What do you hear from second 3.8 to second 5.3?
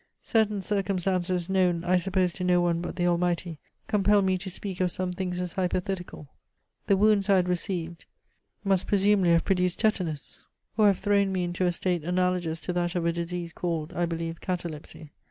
compel me to speak of some